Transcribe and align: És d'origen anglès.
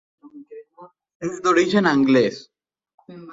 És 1.27 1.35
d'origen 1.49 1.91
anglès. 1.93 2.41